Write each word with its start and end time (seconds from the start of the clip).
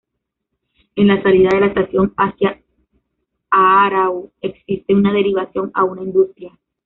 En 0.95 1.05
la 1.09 1.21
salida 1.21 1.49
de 1.53 1.59
la 1.59 1.65
estación 1.67 2.11
hacia 2.17 2.59
Aarau 3.51 4.31
existe 4.41 4.95
una 4.95 5.13
derivación 5.13 5.69
a 5.75 5.83
una 5.83 6.01
industria. 6.01 6.57